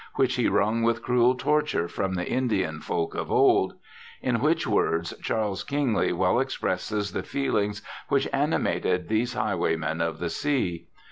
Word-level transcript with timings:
Which 0.15 0.33
he 0.37 0.47
wrung 0.47 0.81
with 0.81 1.03
cruel 1.03 1.35
torture 1.35 1.87
from 1.87 2.15
the 2.15 2.27
Indian 2.27 2.79
folk 2.79 3.13
of 3.13 3.31
old 3.31 3.75
in 4.19 4.39
which 4.39 4.65
words 4.65 5.13
Charles 5.21 5.63
Kingsley 5.63 6.11
well 6.11 6.39
expresses 6.39 7.11
the 7.11 7.21
feelings 7.21 7.83
which 8.07 8.27
animated 8.33 9.09
these 9.09 9.35
highwaymen 9.35 10.01
of 10.01 10.17
the 10.17 10.31
sea. 10.31 10.87